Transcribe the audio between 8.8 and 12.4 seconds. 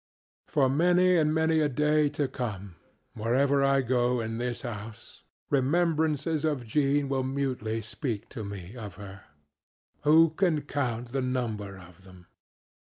her. Who can count the number of them?